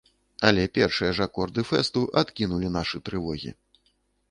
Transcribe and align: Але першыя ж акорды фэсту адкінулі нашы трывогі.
Але 0.47 0.63
першыя 0.77 1.11
ж 1.17 1.27
акорды 1.29 1.61
фэсту 1.73 2.03
адкінулі 2.23 2.73
нашы 2.79 3.05
трывогі. 3.11 3.57